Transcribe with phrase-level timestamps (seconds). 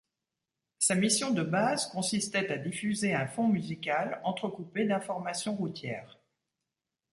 [0.79, 6.17] Sa mission de base consistait à diffuser un fond musical entrecoupé d'informations routières.